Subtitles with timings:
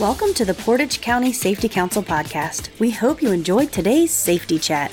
[0.00, 2.76] Welcome to the Portage County Safety Council podcast.
[2.80, 4.90] We hope you enjoyed today's safety chat.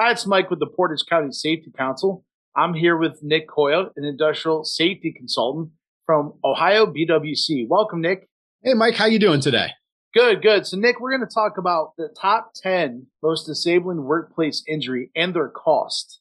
[0.00, 2.24] Hi, it's Mike with the Portage County Safety Council.
[2.56, 5.70] I'm here with Nick Coyle, an industrial safety consultant
[6.04, 7.68] from Ohio BWC.
[7.68, 8.28] Welcome, Nick.
[8.64, 9.68] Hey, Mike, how you doing today?
[10.12, 10.66] Good, good.
[10.66, 15.34] So, Nick, we're going to talk about the top 10 most disabling workplace injury and
[15.34, 16.18] their cost.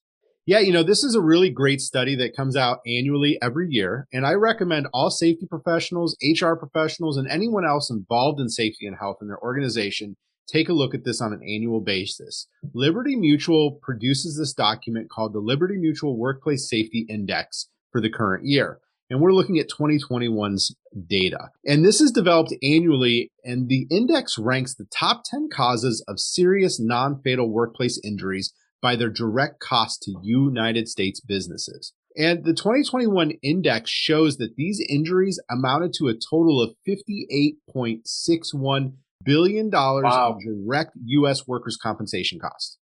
[0.48, 4.08] Yeah, you know, this is a really great study that comes out annually every year.
[4.14, 8.96] And I recommend all safety professionals, HR professionals, and anyone else involved in safety and
[8.98, 10.16] health in their organization
[10.48, 12.48] take a look at this on an annual basis.
[12.74, 18.46] Liberty Mutual produces this document called the Liberty Mutual Workplace Safety Index for the current
[18.46, 18.80] year.
[19.10, 20.74] And we're looking at 2021's
[21.08, 21.50] data.
[21.66, 26.80] And this is developed annually, and the index ranks the top 10 causes of serious
[26.80, 31.94] non fatal workplace injuries by their direct cost to United States businesses.
[32.16, 39.70] And the 2021 index shows that these injuries amounted to a total of $58.61 billion
[39.70, 40.02] wow.
[40.04, 41.48] of direct U.S.
[41.48, 42.80] workers' compensation costs.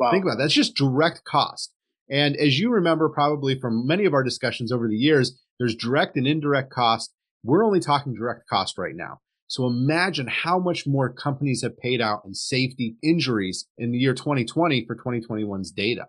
[0.00, 0.10] Wow.
[0.10, 0.44] Think about that.
[0.44, 1.72] That's just direct cost.
[2.10, 6.16] And as you remember, probably from many of our discussions over the years, there's direct
[6.16, 7.12] and indirect cost.
[7.44, 9.20] We're only talking direct cost right now.
[9.52, 14.14] So imagine how much more companies have paid out in safety injuries in the year
[14.14, 16.06] 2020 for 2021's data.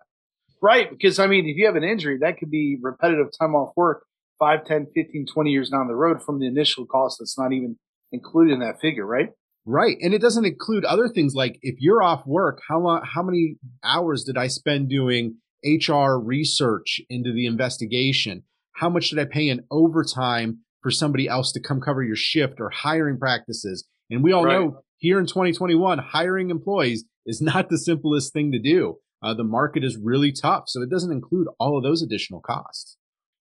[0.62, 0.88] Right.
[0.90, 4.06] Because, I mean, if you have an injury, that could be repetitive time off work
[4.38, 7.76] 5, 10, 15, 20 years down the road from the initial cost that's not even
[8.12, 9.28] included in that figure, right?
[9.66, 9.98] Right.
[10.00, 13.56] And it doesn't include other things like if you're off work, how long, how many
[13.84, 18.44] hours did I spend doing HR research into the investigation?
[18.72, 22.60] How much did I pay in overtime for somebody else to come cover your shift
[22.60, 23.88] or hiring practices.
[24.10, 24.60] And we all right.
[24.60, 28.98] know here in 2021, hiring employees is not the simplest thing to do.
[29.22, 30.64] Uh, the market is really tough.
[30.66, 32.98] So it doesn't include all of those additional costs.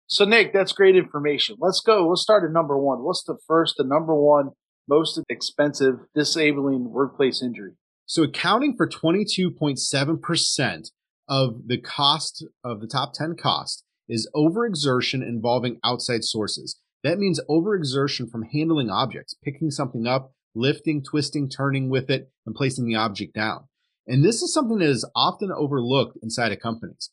[0.06, 1.56] So, Nick, that's great information.
[1.59, 2.09] Let's go.
[2.09, 3.00] Let's start at number one.
[3.00, 4.52] What's the first, the number one
[4.88, 7.72] most expensive disabling workplace injury?
[8.06, 10.91] So, accounting for 22.7%
[11.29, 16.81] of the cost of the top 10 cost is overexertion involving outside sources.
[17.03, 22.56] That means overexertion from handling objects, picking something up, lifting, twisting, turning with it, and
[22.56, 23.67] placing the object down.
[24.07, 27.09] And this is something that is often overlooked inside of companies.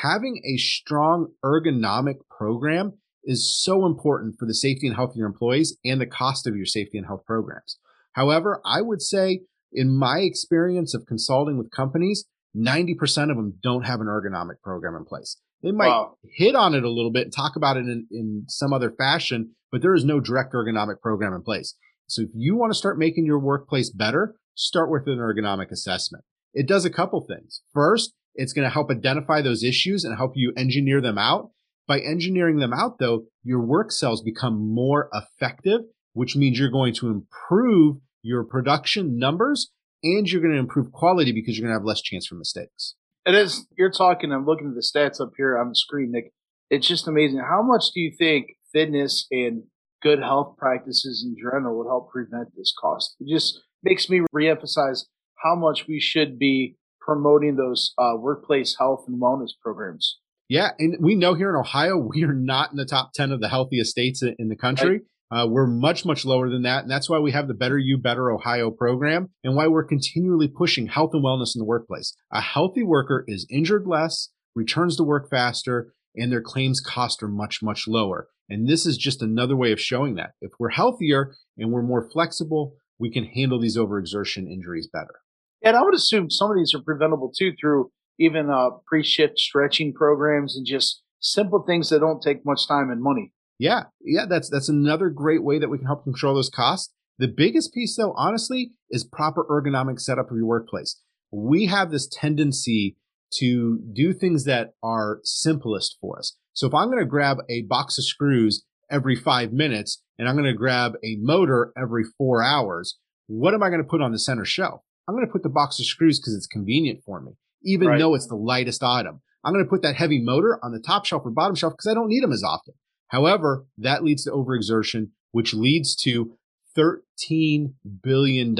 [0.00, 2.94] Having a strong ergonomic program
[3.24, 6.56] is so important for the safety and health of your employees and the cost of
[6.56, 7.78] your safety and health programs.
[8.12, 9.42] However, I would say
[9.72, 12.24] in my experience of consulting with companies,
[12.56, 15.40] 90% of them don't have an ergonomic program in place.
[15.62, 16.16] They might wow.
[16.24, 19.52] hit on it a little bit and talk about it in, in some other fashion,
[19.70, 21.76] but there is no direct ergonomic program in place.
[22.06, 26.24] So if you want to start making your workplace better, start with an ergonomic assessment.
[26.52, 27.62] It does a couple things.
[27.72, 31.50] First, it's going to help identify those issues and help you engineer them out.
[31.86, 35.80] By engineering them out, though, your work cells become more effective,
[36.12, 39.70] which means you're going to improve your production numbers
[40.02, 42.94] and you're going to improve quality because you're going to have less chance for mistakes.
[43.24, 43.66] It is.
[43.76, 44.32] You're talking.
[44.32, 46.32] I'm looking at the stats up here on the screen, Nick.
[46.70, 47.38] It's just amazing.
[47.38, 49.64] How much do you think fitness and
[50.02, 53.14] good health practices in general would help prevent this cost?
[53.20, 55.04] It just makes me reemphasize
[55.42, 60.18] how much we should be promoting those uh, workplace health and wellness programs.
[60.48, 63.40] Yeah, and we know here in Ohio we are not in the top ten of
[63.40, 64.90] the healthiest states in the country.
[64.90, 65.00] Right.
[65.32, 66.82] Uh, we're much, much lower than that.
[66.82, 70.48] And that's why we have the Better You, Better Ohio program and why we're continually
[70.48, 72.14] pushing health and wellness in the workplace.
[72.30, 77.28] A healthy worker is injured less, returns to work faster, and their claims cost are
[77.28, 78.28] much, much lower.
[78.50, 80.32] And this is just another way of showing that.
[80.42, 85.20] If we're healthier and we're more flexible, we can handle these overexertion injuries better.
[85.64, 89.94] And I would assume some of these are preventable too through even uh, pre-shift stretching
[89.94, 93.32] programs and just simple things that don't take much time and money.
[93.62, 96.92] Yeah, yeah, that's that's another great way that we can help control those costs.
[97.18, 101.00] The biggest piece, though, honestly, is proper ergonomic setup of your workplace.
[101.30, 102.96] We have this tendency
[103.34, 106.36] to do things that are simplest for us.
[106.54, 110.34] So if I'm going to grab a box of screws every five minutes and I'm
[110.34, 112.98] going to grab a motor every four hours,
[113.28, 114.80] what am I going to put on the center shelf?
[115.06, 117.34] I'm going to put the box of screws because it's convenient for me,
[117.64, 117.98] even right.
[118.00, 119.20] though it's the lightest item.
[119.44, 121.88] I'm going to put that heavy motor on the top shelf or bottom shelf because
[121.88, 122.74] I don't need them as often.
[123.12, 126.32] However, that leads to overexertion, which leads to
[126.76, 128.56] $13 billion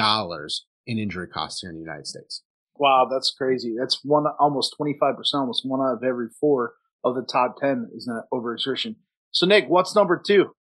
[0.87, 2.43] in injury costs here in the United States.
[2.76, 3.75] Wow, that's crazy.
[3.78, 8.06] That's one almost 25%, almost one out of every four of the top 10 is
[8.06, 8.96] an overexertion.
[9.31, 10.55] So, Nick, what's number two?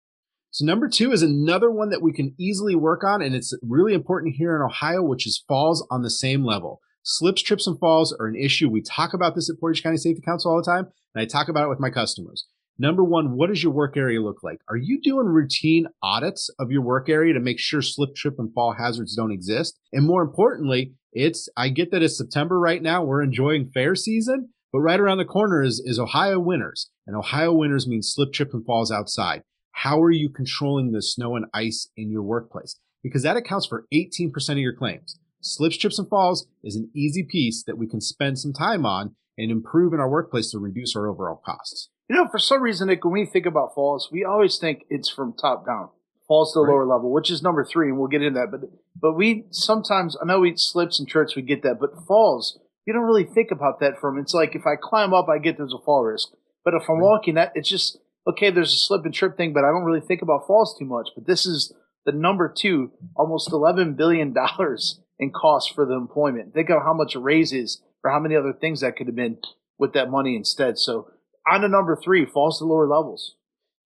[0.50, 3.92] So, number two is another one that we can easily work on, and it's really
[3.92, 6.80] important here in Ohio, which is falls on the same level.
[7.02, 8.70] Slips, trips, and falls are an issue.
[8.70, 11.48] We talk about this at Portage County Safety Council all the time, and I talk
[11.48, 12.46] about it with my customers.
[12.78, 14.58] Number one, what does your work area look like?
[14.68, 18.52] Are you doing routine audits of your work area to make sure slip, trip, and
[18.54, 19.78] fall hazards don't exist?
[19.92, 23.04] And more importantly, it's, I get that it's September right now.
[23.04, 26.90] We're enjoying fair season, but right around the corner is, is Ohio winters.
[27.06, 29.42] And Ohio winters means slip, trip, and falls outside.
[29.72, 32.78] How are you controlling the snow and ice in your workplace?
[33.02, 35.18] Because that accounts for 18% of your claims.
[35.40, 39.16] Slips, trips, and falls is an easy piece that we can spend some time on
[39.36, 41.90] and improve in our workplace to reduce our overall costs.
[42.08, 45.08] You know, for some reason, Nick, when we think about falls, we always think it's
[45.08, 45.88] from top down.
[46.28, 46.72] Falls to the right.
[46.72, 48.50] lower level, which is number three, and we'll get into that.
[48.50, 52.58] But but we sometimes I know we slips and trips, we get that, but falls,
[52.86, 55.56] you don't really think about that from it's like if I climb up, I get
[55.58, 56.28] there's a fall risk.
[56.64, 57.02] But if I'm right.
[57.02, 60.00] walking that it's just okay, there's a slip and trip thing, but I don't really
[60.00, 61.08] think about falls too much.
[61.14, 61.74] But this is
[62.06, 66.54] the number two, almost eleven billion dollars in cost for the employment.
[66.54, 69.38] Think of how much raises or how many other things that could have been
[69.78, 70.78] with that money instead.
[70.78, 71.08] So
[71.50, 73.36] on to number three, falls to lower levels.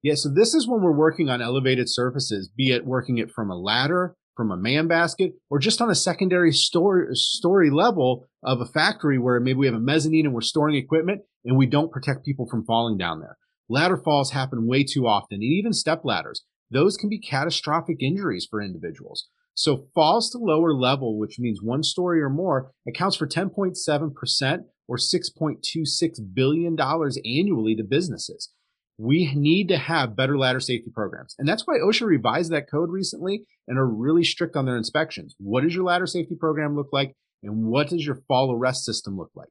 [0.02, 3.50] Yeah, so this is when we're working on elevated surfaces, be it working it from
[3.50, 8.60] a ladder, from a man basket, or just on a secondary story, story level of
[8.60, 11.90] a factory where maybe we have a mezzanine and we're storing equipment and we don't
[11.90, 13.38] protect people from falling down there.
[13.68, 16.44] Ladder falls happen way too often, and even step ladders.
[16.70, 19.28] Those can be catastrophic injuries for individuals.
[19.56, 24.96] So falls to lower level, which means one story or more, accounts for 10.7% or
[24.98, 28.52] $6.26 billion annually to businesses.
[28.98, 31.34] We need to have better ladder safety programs.
[31.38, 35.34] And that's why OSHA revised that code recently and are really strict on their inspections.
[35.38, 37.14] What does your ladder safety program look like?
[37.42, 39.48] And what does your fall arrest system look like?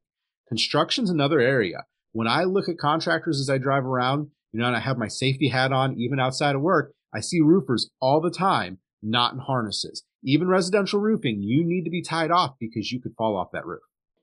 [0.47, 1.83] Construction's another area.
[2.11, 5.07] When I look at contractors as I drive around, you know, and I have my
[5.07, 9.39] safety hat on, even outside of work, I see roofers all the time not in
[9.39, 10.03] harnesses.
[10.23, 13.65] Even residential roofing, you need to be tied off because you could fall off that
[13.65, 13.81] roof.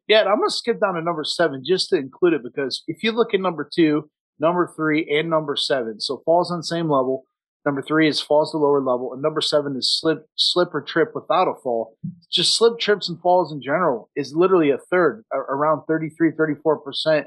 [0.08, 3.02] Yeah, I'm going to skip down to number seven just to include it because if
[3.02, 6.90] you look at number two, number three, and number seven, so falls on the same
[6.90, 7.24] level.
[7.64, 11.12] Number three is falls to lower level, and number seven is slip, slip or trip
[11.14, 11.96] without a fall.
[12.28, 17.26] Just slip, trips, and falls in general is literally a third, around 33, 34 percent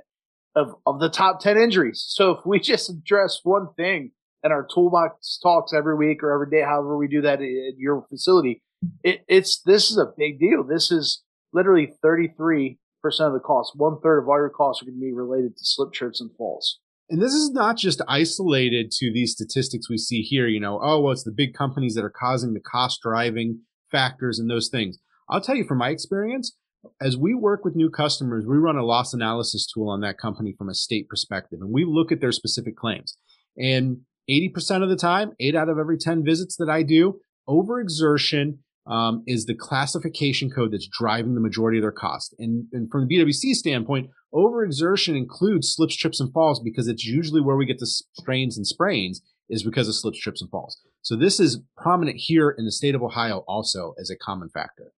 [0.54, 2.04] of of the top 10 injuries.
[2.06, 4.12] So if we just address one thing
[4.46, 8.06] and our toolbox talks every week or every day, however we do that at your
[8.08, 8.62] facility,
[9.04, 10.64] it, it's this is a big deal.
[10.64, 13.74] This is literally 33% of the cost.
[13.76, 16.30] One third of all your costs are going to be related to slip trips and
[16.38, 16.80] falls.
[17.10, 21.02] And this is not just isolated to these statistics we see here, you know, oh,
[21.02, 25.00] well, it's the big companies that are causing the cost driving factors and those things.
[25.28, 26.56] I'll tell you from my experience,
[27.02, 30.54] as we work with new customers, we run a loss analysis tool on that company
[30.56, 33.18] from a state perspective, and we look at their specific claims.
[33.58, 38.58] And 80% of the time, eight out of every 10 visits that I do, overexertion
[38.88, 42.36] um, is the classification code that's driving the majority of their cost.
[42.38, 47.42] And, and from the BWC standpoint, overexertion includes slips, trips, and falls because it's usually
[47.42, 50.80] where we get the strains and sprains is because of slips, trips, and falls.
[51.02, 54.92] So this is prominent here in the state of Ohio also as a common factor.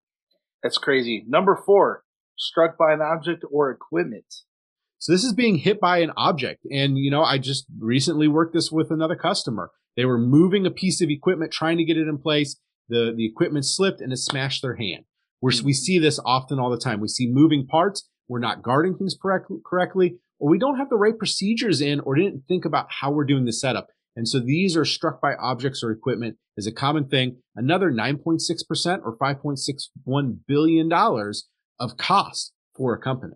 [0.64, 1.24] That's crazy.
[1.28, 2.04] Number four,
[2.38, 4.26] struck by an object or equipment.
[5.00, 6.66] So this is being hit by an object.
[6.72, 9.72] And, you know, I just recently worked this with another customer.
[9.96, 12.60] They were moving a piece of equipment, trying to get it in place
[12.90, 15.06] the, the equipment slipped and it smashed their hand.
[15.42, 15.66] We're, hmm.
[15.66, 17.00] we see this often all the time.
[17.00, 18.08] We see moving parts.
[18.28, 22.16] We're not guarding things correct, correctly, or we don't have the right procedures in or
[22.16, 23.88] didn't think about how we're doing the setup.
[24.16, 27.38] And so these are struck by objects or equipment is a common thing.
[27.56, 33.36] Another 9.6% or $5.61 billion of cost for a company.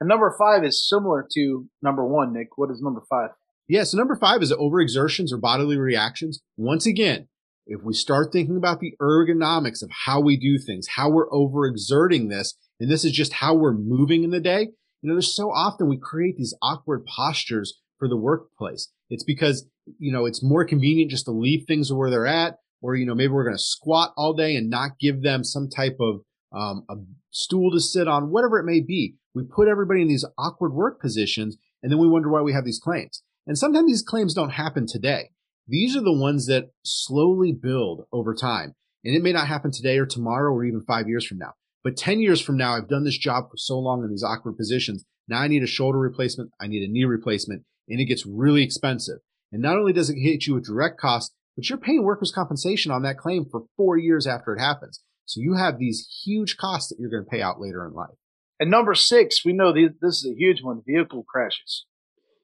[0.00, 2.56] And number five is similar to number one, Nick.
[2.56, 3.30] What is number five?
[3.68, 6.40] Yeah, so number five is overexertions or bodily reactions.
[6.56, 7.28] Once again,
[7.66, 12.28] if we start thinking about the ergonomics of how we do things, how we're overexerting
[12.28, 14.68] this, and this is just how we're moving in the day,
[15.02, 18.92] you know, there's so often we create these awkward postures for the workplace.
[19.10, 19.66] It's because,
[19.98, 23.14] you know, it's more convenient just to leave things where they're at, or, you know,
[23.14, 26.20] maybe we're going to squat all day and not give them some type of
[26.56, 26.96] um, a
[27.30, 29.16] stool to sit on, whatever it may be.
[29.34, 32.64] We put everybody in these awkward work positions, and then we wonder why we have
[32.64, 33.22] these claims.
[33.46, 35.30] And sometimes these claims don't happen today.
[35.68, 38.74] These are the ones that slowly build over time.
[39.04, 41.52] And it may not happen today or tomorrow or even five years from now.
[41.84, 44.56] But 10 years from now, I've done this job for so long in these awkward
[44.56, 45.04] positions.
[45.28, 46.50] Now I need a shoulder replacement.
[46.60, 49.18] I need a knee replacement and it gets really expensive.
[49.52, 52.90] And not only does it hit you with direct costs, but you're paying workers' compensation
[52.90, 55.00] on that claim for four years after it happens.
[55.26, 58.16] So you have these huge costs that you're going to pay out later in life.
[58.58, 61.84] And number six, we know this is a huge one vehicle crashes.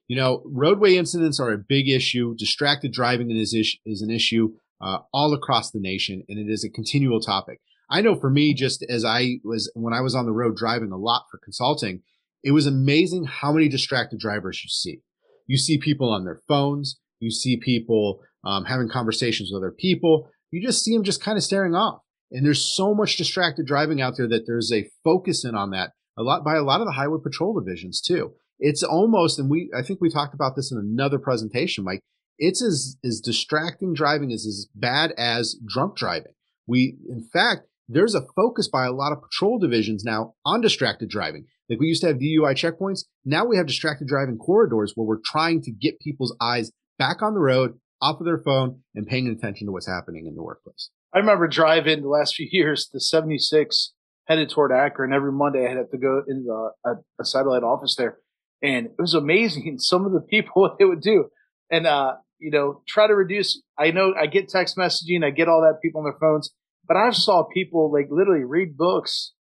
[0.07, 2.35] You know, roadway incidents are a big issue.
[2.37, 3.53] Distracted driving is,
[3.85, 7.61] is an issue uh, all across the nation, and it is a continual topic.
[7.89, 10.91] I know for me, just as I was when I was on the road driving
[10.91, 12.01] a lot for consulting,
[12.43, 15.01] it was amazing how many distracted drivers you see.
[15.47, 16.99] You see people on their phones.
[17.19, 20.29] You see people um, having conversations with other people.
[20.51, 22.02] You just see them just kind of staring off.
[22.33, 25.91] And there's so much distracted driving out there that there's a focus in on that
[26.17, 28.33] a lot by a lot of the highway patrol divisions too.
[28.59, 32.01] It's almost, and we, I think we talked about this in another presentation, Mike.
[32.37, 36.33] It's as, as distracting driving is as bad as drunk driving.
[36.67, 41.09] We, in fact, there's a focus by a lot of patrol divisions now on distracted
[41.09, 41.45] driving.
[41.69, 43.05] Like we used to have DUI checkpoints.
[43.25, 47.33] Now we have distracted driving corridors where we're trying to get people's eyes back on
[47.33, 50.89] the road, off of their phone, and paying attention to what's happening in the workplace.
[51.13, 53.93] I remember driving the last few years to 76
[54.27, 55.13] headed toward Akron.
[55.13, 56.51] Every Monday I had to go into
[56.85, 58.17] a, a satellite office there.
[58.61, 61.25] And it was amazing some of the people what they would do.
[61.69, 63.61] And, uh, you know, try to reduce.
[63.77, 66.51] I know I get text messaging, I get all that people on their phones,
[66.87, 69.33] but I saw people like literally read books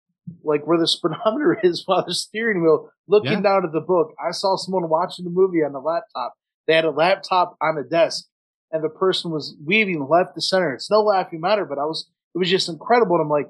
[0.43, 3.41] like where the speedometer is while the steering wheel looking yeah.
[3.41, 4.13] down at the book.
[4.19, 6.33] I saw someone watching the movie on the laptop.
[6.67, 8.25] They had a laptop on a desk
[8.71, 10.73] and the person was weaving left to center.
[10.73, 13.15] It's no laughing matter, but I was, it was just incredible.
[13.15, 13.47] And I'm like,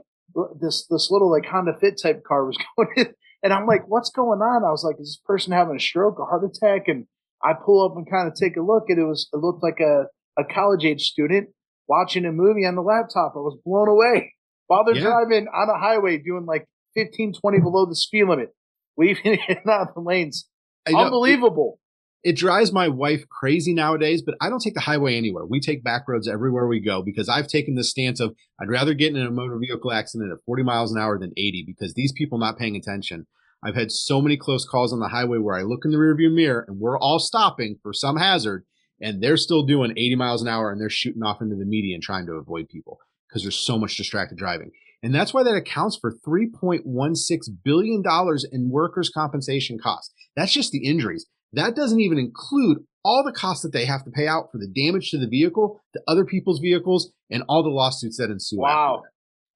[0.59, 3.13] this, this little like Honda Fit type car was going in
[3.43, 4.63] and I'm like, what's going on?
[4.63, 6.87] I was like, is this person having a stroke, a heart attack?
[6.87, 7.07] And
[7.43, 9.79] I pull up and kind of take a look and it was, it looked like
[9.79, 10.05] a,
[10.39, 11.49] a college age student
[11.87, 13.33] watching a movie on the laptop.
[13.35, 14.33] I was blown away
[14.67, 15.03] while they're yeah.
[15.03, 18.49] driving on a highway doing like 15, 20 below the speed limit,
[18.95, 20.47] weaving in out of the lanes.
[20.87, 21.79] Unbelievable.
[22.23, 25.45] It, drives my wife crazy nowadays, but I don't take the highway anywhere.
[25.45, 28.93] We take back roads everywhere we go because I've taken the stance of I'd rather
[28.93, 32.11] get in a motor vehicle accident at 40 miles an hour than 80 because these
[32.11, 33.27] people not paying attention.
[33.63, 36.33] I've had so many close calls on the highway where I look in the rearview
[36.33, 38.65] mirror and we're all stopping for some hazard
[38.99, 42.01] and they're still doing 80 miles an hour and they're shooting off into the median
[42.01, 44.71] trying to avoid people because there's so much distracted driving.
[45.03, 48.03] And that's why that accounts for $3.16 billion
[48.51, 50.13] in workers' compensation costs.
[50.35, 51.25] That's just the injuries.
[51.53, 54.67] That doesn't even include all the costs that they have to pay out for the
[54.67, 58.59] damage to the vehicle, to other people's vehicles, and all the lawsuits that ensue.
[58.59, 59.03] Wow.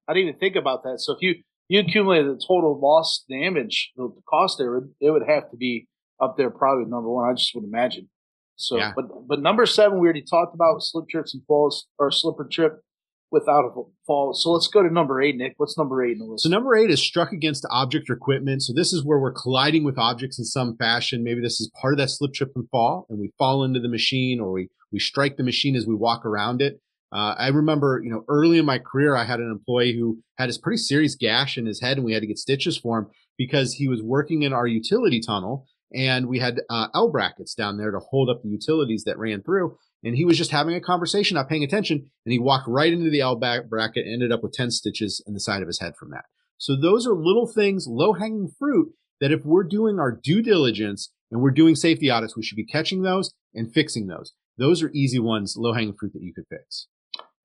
[0.07, 0.99] I didn't even think about that.
[0.99, 1.35] So if you,
[1.67, 5.87] you accumulate the total loss damage, the cost there, it would have to be
[6.19, 7.29] up there probably number one.
[7.29, 8.09] I just would imagine.
[8.57, 8.93] So, yeah.
[8.95, 12.81] but but number seven we already talked about slip trips and falls or slipper trip
[13.31, 14.33] without a fall.
[14.33, 15.53] So let's go to number eight, Nick.
[15.57, 16.43] What's number eight in the list?
[16.43, 18.63] So number eight is struck against object or equipment.
[18.63, 21.23] So this is where we're colliding with objects in some fashion.
[21.23, 23.89] Maybe this is part of that slip, trip, and fall, and we fall into the
[23.89, 26.79] machine, or we we strike the machine as we walk around it.
[27.11, 30.49] Uh, I remember, you know, early in my career, I had an employee who had
[30.49, 33.07] this pretty serious gash in his head, and we had to get stitches for him
[33.37, 37.77] because he was working in our utility tunnel and we had uh, L brackets down
[37.77, 39.77] there to hold up the utilities that ran through.
[40.05, 43.09] And he was just having a conversation, not paying attention, and he walked right into
[43.09, 46.11] the L bracket, ended up with 10 stitches in the side of his head from
[46.11, 46.25] that.
[46.57, 51.11] So those are little things, low hanging fruit that if we're doing our due diligence
[51.31, 54.33] and we're doing safety audits, we should be catching those and fixing those.
[54.57, 56.87] Those are easy ones, low hanging fruit that you could fix.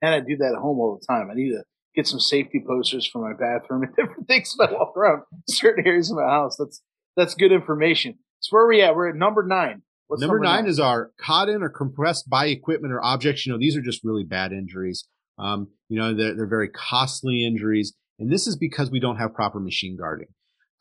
[0.03, 1.31] And I do that at home all the time.
[1.31, 1.65] I need to
[1.95, 5.87] get some safety posters for my bathroom and different things when I walk around certain
[5.87, 6.57] areas of my house.
[6.59, 6.83] That's
[7.17, 8.19] that's good information.
[8.41, 8.95] So where are we at?
[8.95, 9.83] We're at number nine.
[10.11, 13.47] Number, number, nine, nine is our caught in or compressed by equipment or objects.
[13.47, 15.07] You know, these are just really bad injuries.
[15.39, 17.95] Um, you know, they're, they're very costly injuries.
[18.19, 20.29] And this is because we don't have proper machine guarding.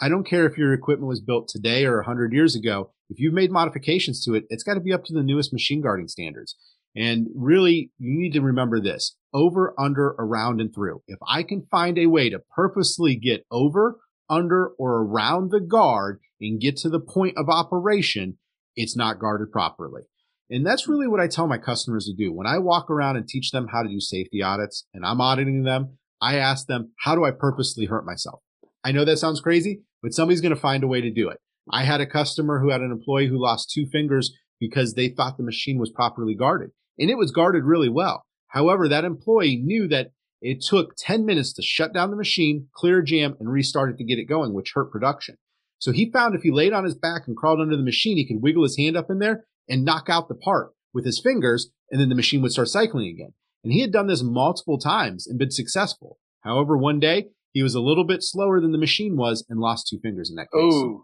[0.01, 2.91] I don't care if your equipment was built today or 100 years ago.
[3.09, 5.81] If you've made modifications to it, it's got to be up to the newest machine
[5.81, 6.55] guarding standards.
[6.95, 11.01] And really, you need to remember this over, under, around, and through.
[11.07, 13.98] If I can find a way to purposely get over,
[14.29, 18.38] under, or around the guard and get to the point of operation,
[18.75, 20.03] it's not guarded properly.
[20.49, 22.33] And that's really what I tell my customers to do.
[22.33, 25.63] When I walk around and teach them how to do safety audits and I'm auditing
[25.63, 28.41] them, I ask them, how do I purposely hurt myself?
[28.83, 31.38] I know that sounds crazy, but somebody's going to find a way to do it.
[31.71, 35.38] I had a customer who had an employee who lost two fingers because they thought
[35.38, 38.25] the machine was properly guarded and it was guarded really well.
[38.47, 40.11] However, that employee knew that
[40.41, 43.97] it took 10 minutes to shut down the machine, clear a jam, and restart it
[43.97, 45.38] to get it going, which hurt production.
[45.79, 48.27] So he found if he laid on his back and crawled under the machine, he
[48.27, 51.71] could wiggle his hand up in there and knock out the part with his fingers,
[51.91, 53.33] and then the machine would start cycling again.
[53.63, 56.17] And he had done this multiple times and been successful.
[56.41, 59.88] However, one day he was a little bit slower than the machine was and lost
[59.88, 60.74] two fingers in that case.
[60.74, 61.03] Oh,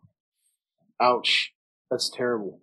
[1.02, 1.52] ouch.
[1.90, 2.62] That's terrible.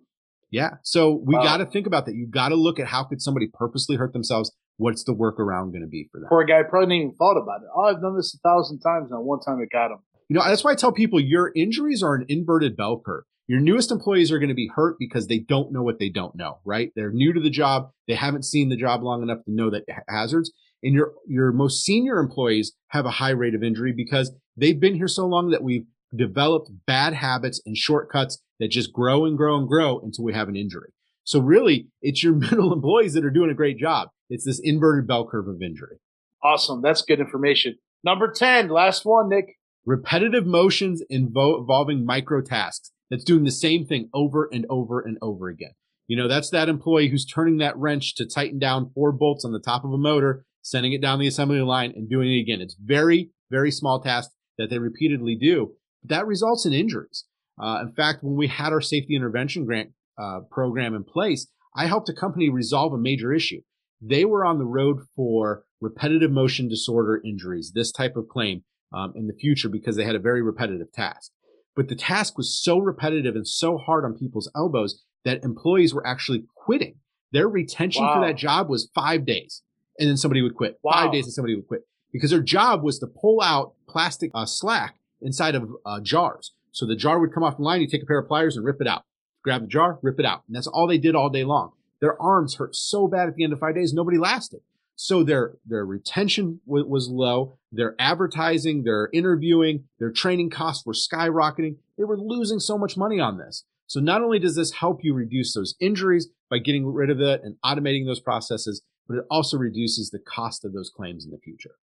[0.51, 0.75] Yeah.
[0.83, 1.43] So we wow.
[1.43, 2.15] got to think about that.
[2.15, 5.81] You got to look at how could somebody purposely hurt themselves what's the workaround going
[5.81, 6.27] to be for that?
[6.29, 7.67] Poor guy probably didn't even thought about it.
[7.75, 9.99] Oh, I've done this a thousand times, and one time it got him.
[10.29, 13.23] You know, that's why I tell people your injuries are an inverted bell curve.
[13.47, 16.35] Your newest employees are going to be hurt because they don't know what they don't
[16.35, 16.91] know, right?
[16.95, 17.89] They're new to the job.
[18.07, 20.51] They haven't seen the job long enough to know that hazards.
[20.81, 24.95] And your, your most senior employees have a high rate of injury because they've been
[24.95, 29.57] here so long that we've developed bad habits and shortcuts that just grow and grow
[29.57, 30.93] and grow until we have an injury.
[31.25, 34.09] So really, it's your middle employees that are doing a great job.
[34.29, 35.97] It's this inverted bell curve of injury.
[36.43, 36.81] Awesome.
[36.81, 37.77] That's good information.
[38.03, 39.57] Number 10, last one, Nick.
[39.85, 42.91] Repetitive motions invo- involving micro tasks.
[43.09, 45.73] That's doing the same thing over and over and over again.
[46.07, 49.51] You know, that's that employee who's turning that wrench to tighten down four bolts on
[49.51, 52.61] the top of a motor, sending it down the assembly line and doing it again.
[52.61, 55.73] It's very, very small tasks that they repeatedly do.
[56.01, 57.25] But that results in injuries.
[57.61, 61.87] Uh, in fact, when we had our safety intervention grant uh, program in place, I
[61.87, 63.61] helped a company resolve a major issue.
[64.01, 68.63] They were on the road for repetitive motion disorder injuries, this type of claim
[68.93, 71.31] um, in the future because they had a very repetitive task.
[71.75, 76.05] But the task was so repetitive and so hard on people's elbows that employees were
[76.05, 76.95] actually quitting.
[77.31, 78.15] Their retention wow.
[78.15, 79.63] for that job was five days,
[79.97, 80.79] and then somebody would quit.
[80.83, 80.93] Wow.
[80.93, 81.81] Five days and somebody would quit
[82.11, 86.51] because their job was to pull out plastic uh, slack inside of uh, jars.
[86.71, 87.81] So the jar would come off the line.
[87.81, 89.03] You take a pair of pliers and rip it out.
[89.43, 91.71] Grab the jar, rip it out, and that's all they did all day long.
[91.99, 94.61] Their arms hurt so bad at the end of five days, nobody lasted.
[94.95, 97.57] So their their retention w- was low.
[97.71, 101.77] Their advertising, their interviewing, their training costs were skyrocketing.
[101.97, 103.65] They were losing so much money on this.
[103.87, 107.41] So not only does this help you reduce those injuries by getting rid of it
[107.43, 111.37] and automating those processes, but it also reduces the cost of those claims in the
[111.37, 111.75] future.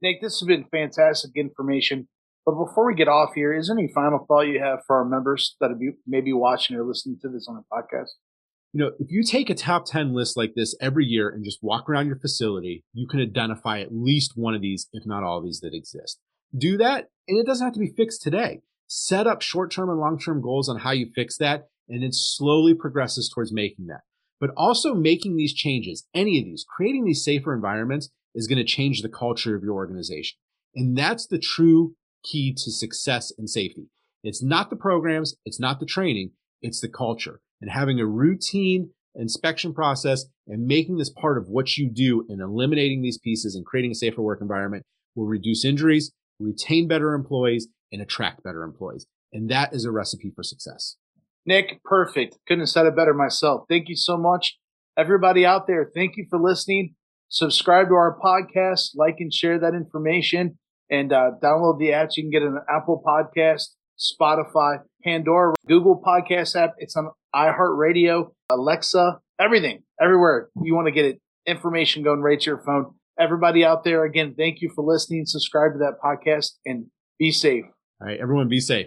[0.00, 2.08] Nick, this has been fantastic information.
[2.44, 5.04] But before we get off here, is there any final thought you have for our
[5.04, 5.70] members that
[6.06, 8.10] may be watching or listening to this on a podcast?
[8.72, 11.62] You know, if you take a top 10 list like this every year and just
[11.62, 15.38] walk around your facility, you can identify at least one of these, if not all
[15.38, 16.18] of these that exist.
[16.56, 18.60] Do that, and it doesn't have to be fixed today.
[18.86, 22.14] Set up short term and long term goals on how you fix that, and it
[22.14, 24.00] slowly progresses towards making that.
[24.40, 28.64] But also making these changes, any of these, creating these safer environments is going to
[28.64, 30.38] change the culture of your organization.
[30.74, 33.88] And that's the true key to success and safety.
[34.22, 37.40] It's not the programs, it's not the training, it's the culture.
[37.62, 42.40] And having a routine inspection process and making this part of what you do and
[42.40, 44.84] eliminating these pieces and creating a safer work environment
[45.14, 49.06] will reduce injuries, retain better employees, and attract better employees.
[49.32, 50.96] And that is a recipe for success.
[51.46, 52.38] Nick, perfect.
[52.46, 53.64] Couldn't have said it better myself.
[53.68, 54.58] Thank you so much.
[54.96, 56.94] Everybody out there, thank you for listening.
[57.28, 60.58] Subscribe to our podcast, like and share that information,
[60.90, 62.16] and uh, download the apps.
[62.16, 66.74] You can get an Apple Podcast, Spotify, Pandora, Google Podcast app.
[66.76, 71.20] It's on iHeartRadio, Alexa, everything, everywhere you want to get it.
[71.46, 72.94] Information going right to your phone.
[73.18, 75.26] Everybody out there, again, thank you for listening.
[75.26, 76.86] Subscribe to that podcast and
[77.18, 77.64] be safe.
[78.00, 78.86] All right, everyone, be safe.